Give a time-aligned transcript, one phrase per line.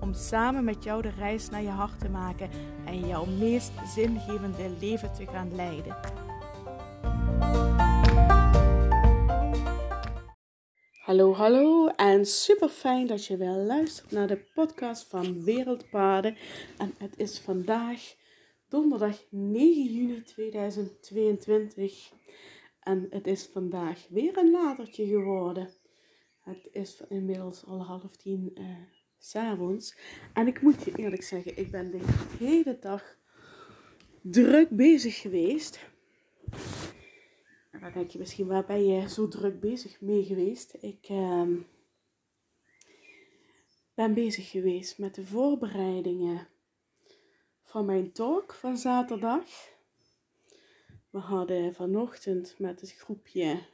[0.00, 2.50] Om samen met jou de reis naar je hart te maken
[2.86, 5.96] en jouw meest zingevende leven te gaan leiden.
[10.90, 16.36] Hallo, hallo en super fijn dat je wel luistert naar de podcast van Wereldpaden.
[16.78, 18.14] En het is vandaag
[18.68, 22.12] donderdag 9 juni 2022
[22.80, 25.68] en het is vandaag weer een latertje geworden.
[26.40, 28.66] Het is inmiddels al half tien uh,
[29.20, 29.96] s'avonds.
[30.32, 32.00] En ik moet je eerlijk zeggen, ik ben de
[32.38, 33.16] hele dag
[34.22, 35.88] druk bezig geweest.
[37.70, 40.76] En dan denk je misschien, waar ben je zo druk bezig mee geweest?
[40.80, 41.48] Ik uh,
[43.94, 46.48] ben bezig geweest met de voorbereidingen
[47.62, 49.44] van mijn talk van zaterdag.
[51.10, 53.66] We hadden vanochtend met het groepje,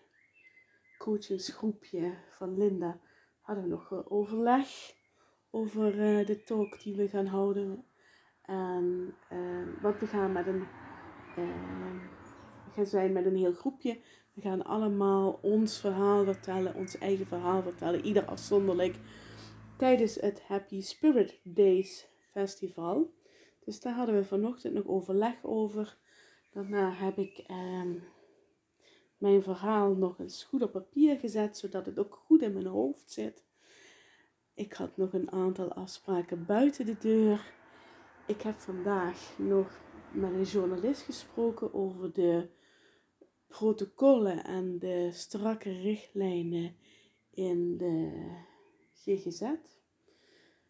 [0.98, 3.00] coachesgroepje van Linda,
[3.40, 4.95] hadden we nog overleg
[5.56, 7.84] over uh, de talk die we gaan houden.
[8.42, 10.64] En uh, wat we gaan met een,
[12.64, 14.00] we gaan zijn met een heel groepje.
[14.32, 18.98] We gaan allemaal ons verhaal vertellen, ons eigen verhaal vertellen, ieder afzonderlijk,
[19.76, 23.14] tijdens het Happy Spirit Days Festival.
[23.64, 25.96] Dus daar hadden we vanochtend nog overleg over.
[26.52, 27.94] Daarna heb ik ehm,
[29.18, 33.10] mijn verhaal nog eens goed op papier gezet, zodat het ook goed in mijn hoofd
[33.10, 33.44] zit.
[34.56, 37.52] Ik had nog een aantal afspraken buiten de deur.
[38.26, 39.80] Ik heb vandaag nog
[40.12, 42.48] met een journalist gesproken over de
[43.46, 46.76] protocollen en de strakke richtlijnen
[47.30, 48.30] in de
[48.92, 49.42] GGZ.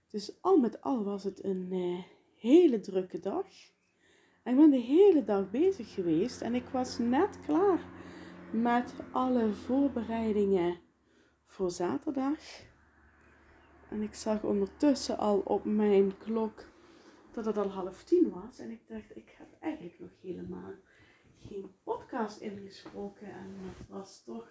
[0.09, 2.03] Dus al met al was het een uh,
[2.37, 3.47] hele drukke dag.
[4.45, 7.81] Ik ben de hele dag bezig geweest en ik was net klaar
[8.53, 10.79] met alle voorbereidingen
[11.45, 12.66] voor zaterdag.
[13.91, 16.65] En ik zag ondertussen al op mijn klok
[17.31, 18.59] dat het al half tien was.
[18.59, 20.73] En ik dacht, ik heb eigenlijk nog helemaal
[21.39, 23.27] geen podcast ingesproken.
[23.27, 24.49] En dat was toch,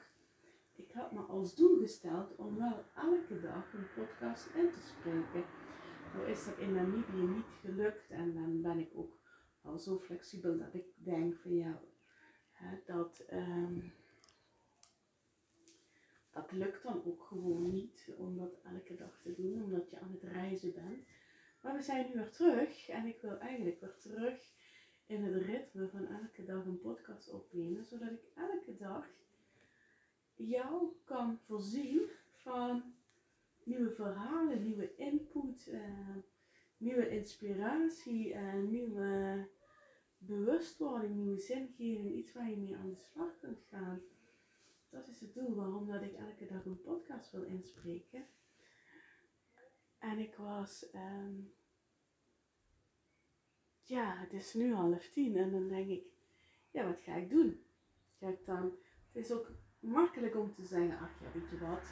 [0.76, 5.44] ik had me als doel gesteld om wel elke dag een podcast in te spreken.
[6.14, 9.18] Nou is dat in Namibië niet gelukt en dan ben ik ook
[9.62, 11.82] al zo flexibel dat ik denk van ja,
[12.86, 13.94] dat, um,
[16.36, 20.12] dat lukt dan ook gewoon niet om dat elke dag te doen, omdat je aan
[20.12, 21.08] het reizen bent.
[21.62, 24.54] Maar we zijn nu weer terug en ik wil eigenlijk weer terug
[25.06, 29.08] in het ritme van elke dag een podcast opnemen, zodat ik elke dag
[30.36, 32.94] jou kan voorzien van
[33.64, 36.16] nieuwe verhalen, nieuwe input, uh,
[36.78, 39.48] nieuwe inspiratie, uh, nieuwe
[40.18, 44.02] bewustwording, nieuwe zingeving, iets waar je mee aan de slag kunt gaan.
[44.90, 48.28] Dat is het doel waarom dat ik elke dag een podcast wil inspreken.
[49.98, 51.54] En ik was, um,
[53.82, 56.06] ja, het is nu half tien en dan denk ik,
[56.72, 57.66] ja, wat ga ik doen?
[58.20, 58.64] Ga ik dan,
[59.12, 61.88] het is ook makkelijk om te zeggen, ach ja, weet je wat,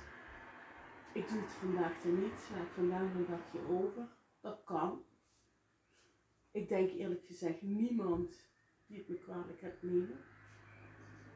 [1.14, 4.08] ik doe het vandaag er niet, sla ik vandaag een dagje over.
[4.42, 5.04] Dat kan.
[6.52, 8.50] Ik denk eerlijk gezegd niemand
[8.86, 10.20] die het me kwalijk hebt nemen.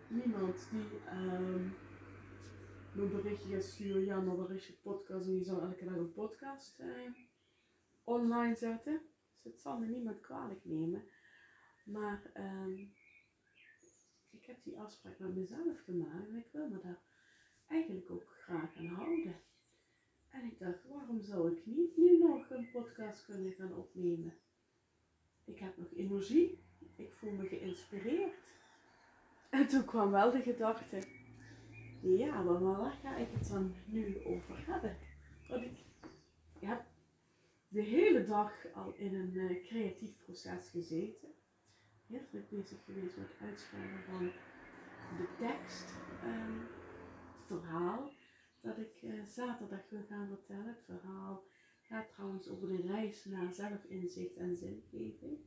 [0.09, 1.73] Niemand die um,
[2.91, 5.85] me een berichtje gaat sturen, ja maar waar is je podcast en je zou elke
[5.85, 7.11] dag een podcast uh,
[8.03, 9.01] online zetten.
[9.29, 11.03] Dus het zal me niemand kwalijk nemen.
[11.85, 12.93] Maar um,
[14.29, 17.01] ik heb die afspraak met mezelf gemaakt en ik wil me daar
[17.67, 19.35] eigenlijk ook graag aan houden.
[20.29, 24.33] En ik dacht, waarom zou ik niet nu nog een podcast kunnen gaan opnemen?
[25.45, 26.63] Ik heb nog energie,
[26.95, 28.56] ik voel me geïnspireerd.
[29.49, 31.01] En toen kwam wel de gedachte,
[32.01, 34.97] ja, maar waar ga ik het dan nu over hebben?
[35.47, 35.85] Want ik
[36.59, 36.85] heb
[37.67, 41.29] de hele dag al in een uh, creatief proces gezeten.
[42.07, 44.31] Heel druk bezig geweest met het uitschrijven van
[45.17, 45.93] de tekst,
[46.23, 46.67] um,
[47.45, 48.11] verhaal
[48.61, 50.65] dat ik uh, zaterdag wil gaan vertellen.
[50.65, 51.43] Het verhaal
[51.81, 55.37] gaat trouwens over de reis naar zelfinzicht en zingeving.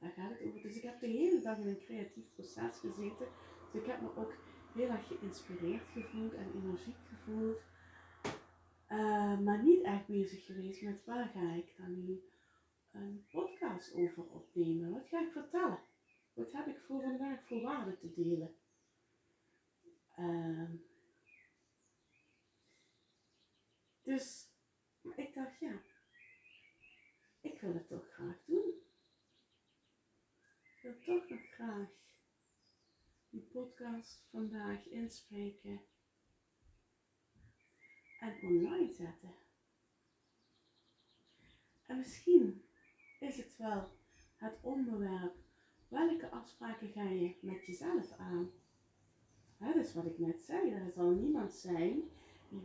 [0.00, 0.62] Daar gaat het over.
[0.62, 3.26] Dus ik heb de hele dag in een creatief proces gezeten.
[3.72, 4.34] Dus ik heb me ook
[4.74, 7.58] heel erg geïnspireerd gevoeld en energiek gevoeld.
[8.88, 12.22] Uh, maar niet echt bezig geweest met waar ga ik dan nu
[12.92, 14.90] een podcast over opnemen?
[14.92, 15.80] Wat ga ik vertellen?
[16.32, 18.54] Wat heb ik voor vandaag voor waarde te delen?
[20.16, 20.76] Ehm,
[24.02, 24.48] dus
[25.16, 25.82] ik dacht, ja,
[27.40, 28.79] ik wil het toch graag doen.
[30.90, 31.88] Wil toch nog graag
[33.30, 35.80] die podcast vandaag inspreken
[38.20, 39.34] en online zetten.
[41.86, 42.62] En misschien
[43.20, 43.88] is het wel
[44.36, 45.34] het onderwerp
[45.88, 48.50] welke afspraken ga je met jezelf aan?
[49.58, 50.70] dat is wat ik net zei.
[50.70, 52.02] Er zal niemand zijn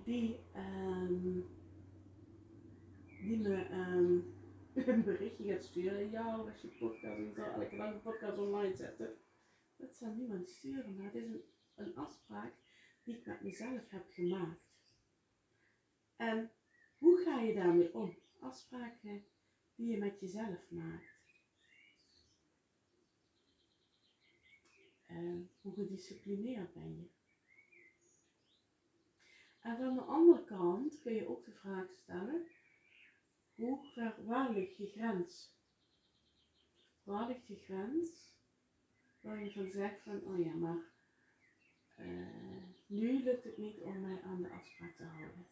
[0.04, 1.46] die, um,
[3.22, 4.34] die me um,
[4.76, 6.10] een berichtje gaat sturen.
[6.10, 9.18] Ja, als je podcast, zal elke dag een podcast online zetten.
[9.76, 11.44] Dat zal niemand sturen, maar het is een,
[11.76, 12.54] een afspraak
[13.04, 14.62] die ik met mezelf heb gemaakt.
[16.16, 16.52] En
[16.98, 18.18] hoe ga je daarmee om?
[18.40, 19.26] Afspraken
[19.76, 21.14] die je met jezelf maakt.
[25.06, 27.10] En hoe gedisciplineerd ben je?
[29.60, 32.48] En van de andere kant kun je ook de vraag stellen,
[33.56, 34.16] hoe ver,
[34.78, 35.54] je grens?
[37.04, 38.36] Waar ligt je grens
[39.26, 40.84] waar je van zegt van, oh ja, maar
[42.00, 45.46] uh, nu lukt het niet om mij aan de afspraak te houden.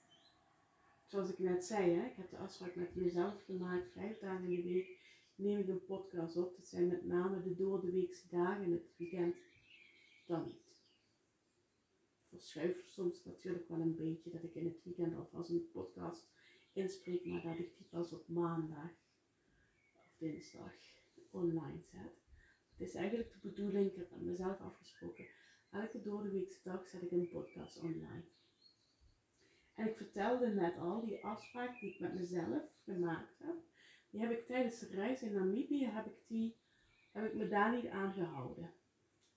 [1.06, 4.56] Zoals ik net zei, hè, ik heb de afspraak met mezelf gemaakt, vijf dagen in
[4.56, 5.00] de week
[5.36, 6.56] neem ik een podcast op.
[6.56, 9.36] Dat zijn met name de door de weekse dagen en het weekend
[10.26, 10.62] dan niet.
[12.30, 16.28] Verschuif soms natuurlijk wel een beetje dat ik in het weekend alvast een podcast
[16.74, 18.92] inspreek, maar dat ik die pas op maandag
[19.94, 20.74] of dinsdag
[21.31, 22.22] online zet.
[22.72, 25.25] Het is eigenlijk de bedoeling, ik heb met mezelf afgesproken,
[25.72, 28.24] elke door de weekse dag zet ik een podcast online.
[29.75, 33.56] En ik vertelde net al, die afspraak die ik met mezelf gemaakt heb,
[34.10, 36.58] die heb ik tijdens de reis in Namibië, heb ik, die,
[37.12, 38.74] heb ik me daar niet aan gehouden.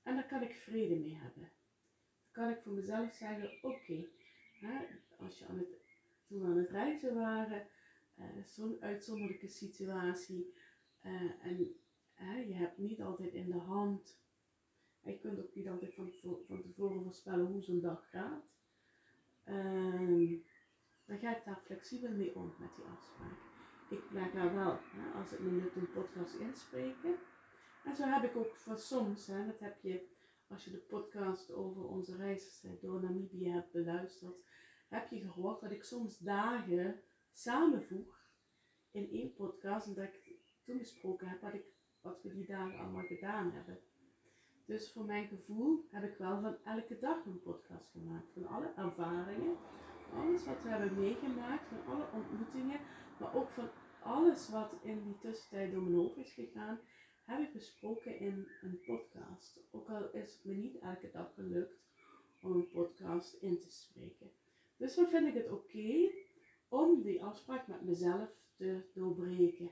[0.02, 1.42] En daar kan ik vrede mee hebben.
[1.42, 4.08] Dan kan ik voor mezelf zeggen, oké,
[5.18, 5.85] als je aan het,
[6.26, 7.66] toen we aan het reizen waren,
[8.18, 10.54] uh, zo'n uitzonderlijke situatie,
[11.02, 14.20] uh, en je hebt niet altijd in de hand,
[15.00, 16.12] je kunt ook niet altijd van,
[16.46, 18.44] van tevoren voorspellen hoe zo'n dag gaat.
[19.44, 20.36] Ehm,
[21.04, 23.38] dan ga ik daar flexibel mee om met die afspraak.
[23.90, 24.78] Ik blijf daar wel,
[25.14, 27.16] als het me lukt, een podcast inspreken.
[27.84, 30.14] En zo heb ik ook voor soms, hè, dat heb je
[30.48, 34.36] als je de podcast over onze reis door Namibië hebt beluisterd,
[34.88, 37.00] heb je gehoord dat ik soms dagen
[37.32, 38.16] samenvoeg
[38.90, 41.64] in één podcast en dat ik toen besproken heb wat, ik,
[42.00, 43.78] wat we die dagen allemaal gedaan hebben.
[44.64, 48.32] Dus voor mijn gevoel heb ik wel van elke dag een podcast gemaakt.
[48.32, 49.56] Van alle ervaringen,
[50.14, 52.80] alles wat we hebben meegemaakt, van alle ontmoetingen,
[53.18, 53.68] maar ook van
[54.02, 56.80] alles wat in die tussentijd door mijn hoofd is gegaan,
[57.24, 59.60] heb ik besproken in een podcast.
[59.70, 61.80] Ook al is het me niet elke dag gelukt
[62.40, 64.30] om een podcast in te spreken.
[64.76, 66.10] Dus dan vind ik het oké
[66.68, 69.70] om die afspraak met mezelf te doorbreken.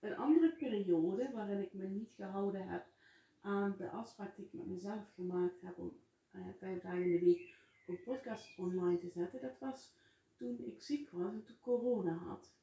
[0.00, 2.86] Een andere periode waarin ik me niet gehouden heb
[3.40, 6.00] aan de afspraak die ik met mezelf gemaakt heb om
[6.32, 7.54] uh, vijf dagen in de week
[7.86, 9.94] een podcast online te zetten, dat was
[10.36, 12.54] toen ik ziek was en toen corona had.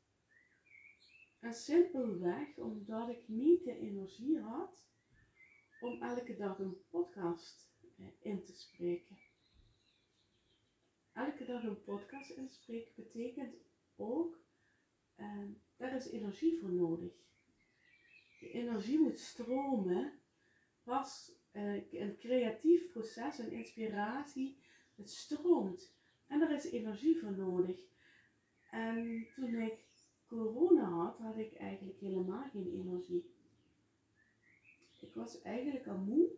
[1.39, 4.87] En simpelweg omdat ik niet de energie had
[5.79, 7.68] om elke dag een podcast eh,
[8.19, 9.17] in te spreken.
[11.13, 13.55] Elke dag een podcast inspreken betekent
[13.95, 14.39] ook,
[15.17, 17.13] uh, daar is energie voor nodig.
[18.39, 20.19] De energie moet stromen.
[20.83, 24.57] Pas uh, een creatief proces, een inspiratie,
[24.95, 25.93] het stroomt.
[26.27, 27.87] En daar is energie voor nodig.
[28.71, 29.87] En toen ik
[30.25, 33.33] corona had, had ik eigenlijk helemaal geen energie.
[35.01, 36.29] Ik was eigenlijk al moe.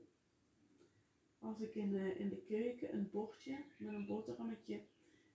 [1.42, 4.82] Als ik in de, in de keuken een bordje met een boterhammetje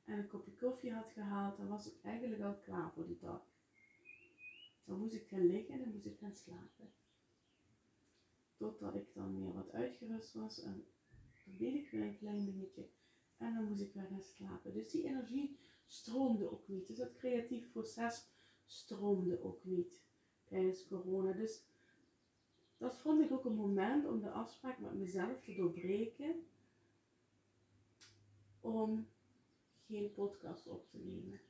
[0.04, 3.42] en een kopje koffie had gehaald, dan was ik eigenlijk al klaar voor de dag.
[4.84, 6.92] Dan moest ik gaan liggen en dan moest ik gaan slapen.
[8.56, 10.86] Totdat ik dan weer wat uitgerust was en
[11.44, 12.88] dan deed ik weer een klein dingetje
[13.36, 14.72] en dan moest ik weer gaan slapen.
[14.72, 16.86] Dus die energie stroomde ook niet.
[16.86, 18.28] Dus dat creatief proces
[18.66, 20.02] stroomde ook niet
[20.44, 21.32] tijdens corona.
[21.32, 21.64] Dus
[22.78, 26.46] dat vond ik ook een moment om de afspraak met mezelf te doorbreken.
[28.60, 29.08] Om
[29.86, 31.40] geen podcast op te nemen.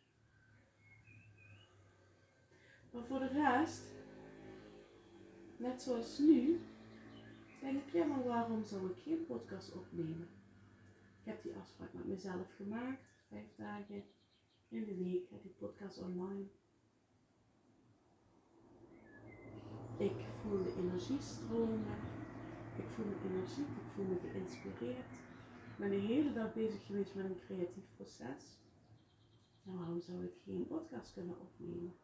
[2.92, 3.82] Maar voor de rest,
[5.56, 6.60] net zoals nu,
[7.60, 10.28] denk ik, ja, maar waarom zou ik geen podcast opnemen?
[11.20, 14.04] Ik heb die afspraak met mezelf gemaakt, vijf dagen
[14.68, 16.48] in de week gaat die podcast online.
[19.98, 21.98] Ik voel de energie stromen.
[22.76, 25.12] Ik voel me energiek, ik voel me geïnspireerd.
[25.72, 28.58] Ik ben de hele dag bezig geweest met een creatief proces.
[29.64, 31.94] En waarom zou ik geen podcast kunnen opnemen?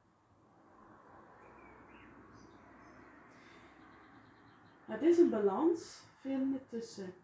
[4.85, 7.15] Het is een balans vinden tussen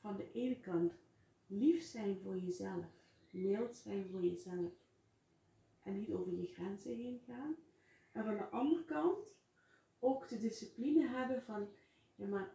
[0.00, 0.92] van de ene kant
[1.46, 2.86] lief zijn voor jezelf,
[3.30, 4.72] mild zijn voor jezelf
[5.82, 7.56] en niet over je grenzen heen gaan.
[8.12, 9.36] En van de andere kant
[9.98, 11.68] ook de discipline hebben van,
[12.14, 12.54] ja maar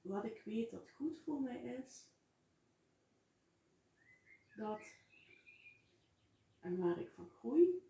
[0.00, 2.08] wat ik weet dat goed voor mij is,
[4.56, 4.80] dat
[6.60, 7.82] en waar ik van groei,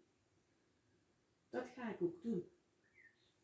[1.50, 2.49] dat ga ik ook doen.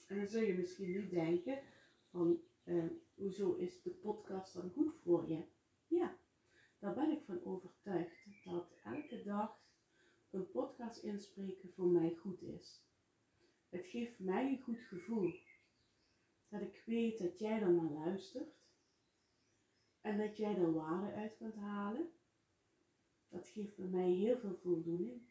[0.07, 1.63] En dan zul je misschien nu denken
[2.11, 5.45] van, uh, hoezo is de podcast dan goed voor je?
[5.87, 6.17] Ja,
[6.79, 9.61] daar ben ik van overtuigd dat elke dag
[10.31, 12.83] een podcast inspreken voor mij goed is.
[13.73, 15.35] Het geeft mij een goed gevoel.
[16.49, 18.55] Dat ik weet dat jij er naar luistert.
[20.01, 22.13] En dat jij er waarde uit kunt halen.
[23.29, 25.23] Dat geeft bij mij heel veel voldoening.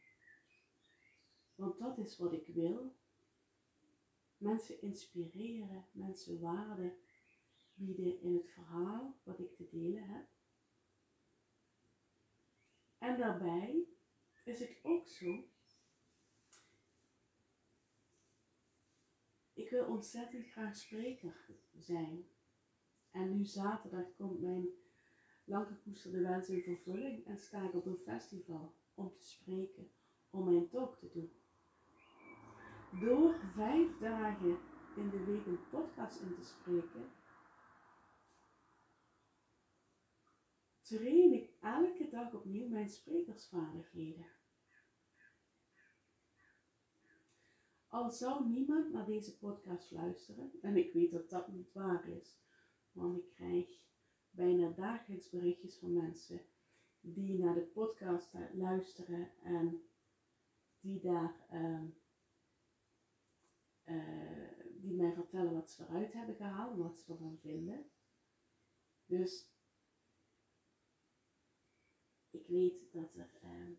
[1.55, 2.95] Want dat is wat ik wil.
[4.37, 6.97] Mensen inspireren, mensen waarde
[7.73, 10.27] bieden in het verhaal wat ik te delen heb.
[12.97, 13.85] En daarbij
[14.43, 15.49] is het ook zo.
[19.71, 21.45] Wil ontzettend graag spreker
[21.77, 22.25] zijn.
[23.11, 24.67] En nu zaterdag komt mijn
[25.43, 29.91] lang gekoesterde wens in vervulling en sta ik op een festival om te spreken,
[30.29, 31.31] om mijn talk te doen.
[32.99, 34.57] Door vijf dagen
[34.95, 37.11] in de week een podcast in te spreken,
[40.81, 44.25] train ik elke dag opnieuw mijn sprekersvaardigheden.
[47.91, 52.39] Al zou niemand naar deze podcast luisteren, en ik weet dat dat niet waar is,
[52.91, 53.79] want ik krijg
[54.29, 56.41] bijna dagelijks berichtjes van mensen
[56.99, 59.83] die naar de podcast luisteren en
[60.79, 61.83] die daar uh,
[64.81, 67.89] die mij vertellen wat ze eruit hebben gehaald wat ze ervan vinden.
[69.05, 69.51] Dus
[72.29, 73.77] ik weet dat er, uh,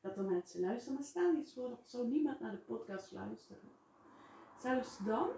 [0.00, 3.70] dat er mensen luisteren, maar stel iets voor, dat zou niemand naar de podcast luisteren.
[4.58, 5.30] Zelfs dan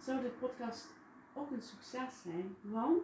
[0.00, 0.86] zou de podcast
[1.34, 3.02] ook een succes zijn, want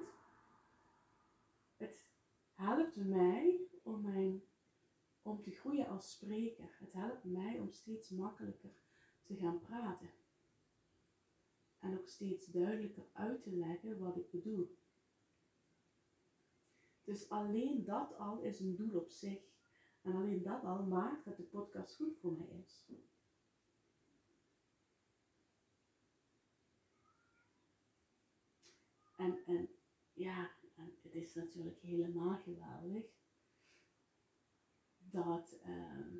[1.76, 2.10] het
[2.52, 4.42] helpt mij om, mijn,
[5.22, 6.76] om te groeien als spreker.
[6.78, 8.72] Het helpt mij om steeds makkelijker
[9.22, 10.10] te gaan praten.
[11.78, 14.76] En ook steeds duidelijker uit te leggen wat ik bedoel.
[17.04, 19.49] Dus alleen dat al is een doel op zich.
[20.02, 22.86] En alleen dat al maakt dat de podcast goed voor mij is.
[29.16, 29.68] En, en
[30.12, 30.50] ja,
[31.02, 33.04] het is natuurlijk helemaal geweldig
[34.98, 36.16] dat, uh,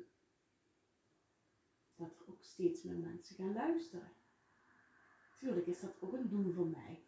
[1.95, 4.11] dat er ook steeds meer mensen gaan luisteren.
[5.37, 7.03] Tuurlijk is dat ook een doel voor mij.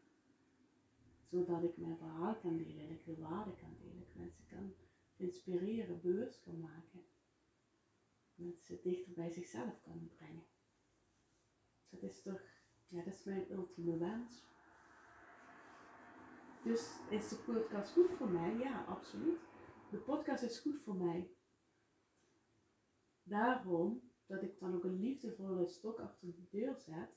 [1.29, 4.73] Zodat ik mijn verhaal kan delen, dat ik de waarde kan delen, ik mensen kan
[5.15, 7.05] inspireren, bewust kan maken.
[8.35, 10.45] Mensen dichter bij zichzelf kan brengen.
[11.89, 12.41] Dat is toch,
[12.85, 14.45] ja, dat is mijn ultieme wens.
[16.63, 18.57] Dus is de podcast goed voor mij?
[18.57, 19.39] Ja, absoluut.
[19.91, 21.31] De podcast is goed voor mij.
[23.23, 27.09] Daarom dat ik dan ook een liefdevolle stok achter de deur zet.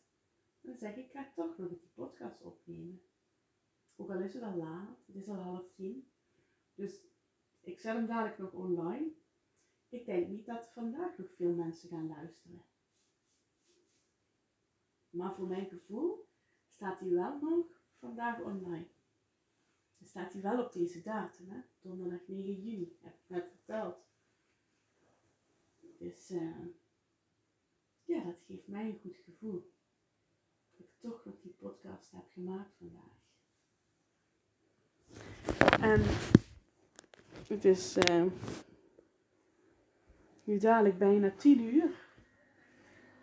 [0.61, 3.03] Dan zeg ik, ik ga toch nog die podcast opnemen.
[3.97, 6.11] Ook al is het al laat, het is al half tien.
[6.75, 7.01] Dus
[7.67, 9.13] ik zet hem dadelijk nog online.
[9.89, 12.65] Ik denk niet dat vandaag nog veel mensen gaan luisteren.
[15.11, 16.29] Maar voor mijn gevoel
[16.69, 17.67] staat hij wel nog
[17.99, 18.89] vandaag online.
[19.99, 21.61] Dan staat hij wel op deze datum, hè?
[21.81, 23.97] donderdag 9 juni, heb ik net verteld.
[25.99, 26.67] Dus uh,
[28.05, 29.73] ja, dat geeft mij een goed gevoel.
[30.71, 33.25] Dat ik toch nog die podcast heb gemaakt vandaag.
[35.81, 36.03] En
[37.49, 38.25] het is uh,
[40.45, 42.05] nu dadelijk bijna 10 uur.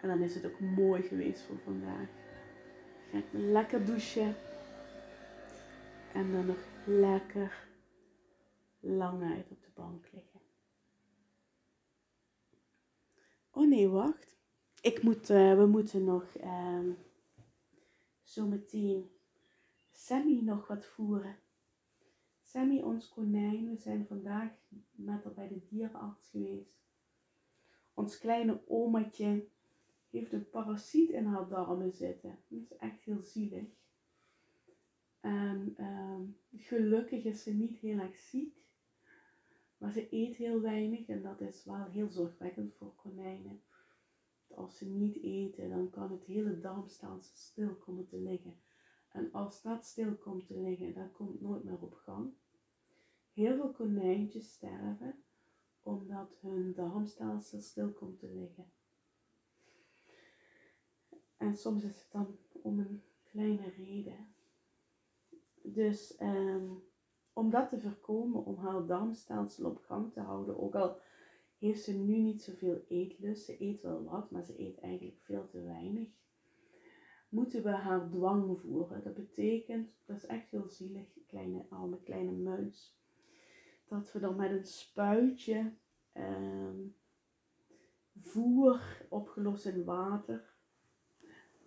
[0.01, 2.09] En dan is het ook mooi geweest voor vandaag.
[3.11, 4.35] Ga lekker douchen.
[6.13, 7.67] En dan nog lekker
[8.79, 10.41] lang uit op de bank liggen.
[13.51, 14.37] Oh nee, wacht.
[14.81, 16.79] Ik moet, uh, we moeten nog uh,
[18.23, 19.11] zo meteen
[19.91, 21.35] Sammy nog wat voeren.
[22.53, 24.51] Sammy, ons konijn, we zijn vandaag
[24.91, 26.83] met haar bij de dierenarts geweest.
[27.93, 29.47] Ons kleine omaatje
[30.09, 32.39] heeft een parasiet in haar darmen zitten.
[32.49, 33.67] Dat is echt heel zielig.
[35.19, 36.21] En ehm,
[36.55, 38.57] gelukkig is ze niet heel erg ziek.
[39.77, 43.61] Maar ze eet heel weinig en dat is wel heel zorgwekkend voor konijnen.
[44.47, 48.55] Als ze niet eten, dan kan het hele darmstelsel stil komen te liggen.
[49.09, 52.33] En als dat stil komt te liggen, dan komt nooit meer op gang.
[53.33, 55.23] Heel veel konijntjes sterven
[55.83, 58.71] omdat hun darmstelsel stil komt te liggen.
[61.37, 64.33] En soms is het dan om een kleine reden.
[65.61, 66.83] Dus um,
[67.33, 70.97] om dat te voorkomen, om haar darmstelsel op gang te houden, ook al
[71.57, 75.47] heeft ze nu niet zoveel eetlust, ze eet wel wat, maar ze eet eigenlijk veel
[75.47, 76.09] te weinig,
[77.29, 79.03] moeten we haar dwang voeren.
[79.03, 82.97] Dat betekent, dat is echt heel zielig, kleine arme kleine muis,
[83.93, 85.73] dat we dan met een spuitje
[86.13, 86.95] um,
[88.21, 90.53] voer opgelost in water,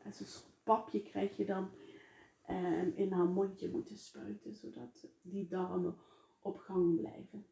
[0.02, 1.71] en zo'n papje krijg je dan
[2.50, 5.97] um, in haar mondje moeten spuiten, zodat die darmen
[6.40, 7.47] op gang blijven.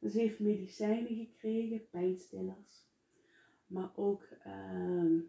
[0.00, 2.88] Ze heeft medicijnen gekregen, pijnstillers,
[3.66, 5.22] maar ook uh,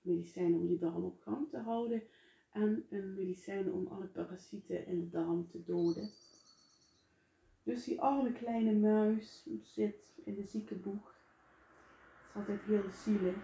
[0.00, 2.02] medicijnen om die darm op gang te houden
[2.50, 6.10] en een medicijn om alle parasieten in de darm te doden.
[7.66, 11.14] Dus die arme kleine muis zit in de ziekenboeg.
[11.14, 13.36] Het is altijd heel zielig,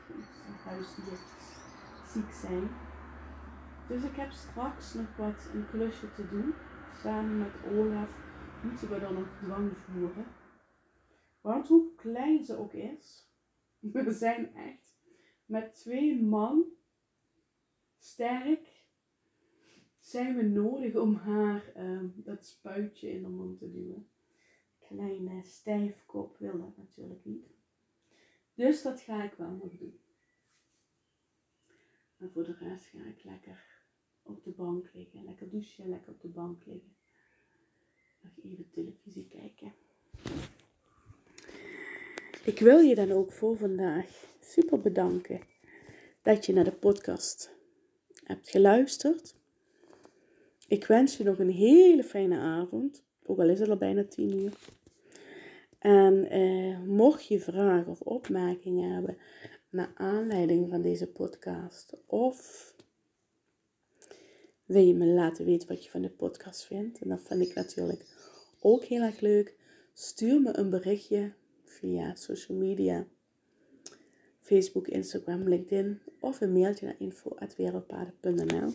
[0.65, 1.57] huisdiertjes
[2.07, 2.69] ziek zijn.
[3.89, 6.55] Dus ik heb straks nog wat een klusje te doen.
[7.03, 8.11] Samen met Olaf
[8.63, 10.27] moeten we dan nog dwang voeren.
[11.41, 13.29] Want hoe klein ze ook is,
[13.81, 14.97] we zijn echt
[15.47, 16.65] met twee man
[17.99, 18.85] sterk,
[19.99, 24.07] zijn we nodig om haar uh, dat spuitje in de mond te duwen.
[24.97, 27.47] Kleine stijfkop wil dat natuurlijk niet.
[28.55, 30.01] Dus dat ga ik wel nog doen.
[32.19, 33.65] En voor de rest ga ik lekker
[34.23, 35.25] op de bank liggen.
[35.25, 36.97] Lekker douchen, lekker op de bank liggen.
[38.21, 39.73] Nog even televisie kijken.
[42.45, 45.41] Ik wil je dan ook voor vandaag super bedanken
[46.23, 47.51] dat je naar de podcast
[48.25, 49.35] hebt geluisterd.
[50.69, 54.35] Ik wens je nog een hele fijne avond, ook al is het al bijna tien
[54.35, 54.53] uur.
[55.83, 59.17] En eh, mocht je vragen of opmerkingen hebben
[59.71, 62.75] naar aanleiding van deze podcast, of
[64.65, 67.55] wil je me laten weten wat je van de podcast vindt, en dat vind ik
[67.55, 68.07] natuurlijk
[68.61, 69.57] ook heel erg leuk,
[69.93, 71.33] stuur me een berichtje
[71.65, 73.07] via social media.
[74.41, 78.73] Facebook, Instagram, LinkedIn of een mailtje naar info.wereldpaden.nl.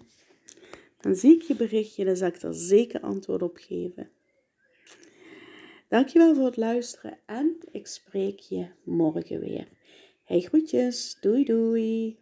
[1.02, 4.10] Dan zie ik je berichtje, dan zal ik er zeker antwoord op geven.
[5.88, 9.68] Dankjewel voor het luisteren en ik spreek je morgen weer.
[10.24, 12.20] Hey groetjes, doei doei.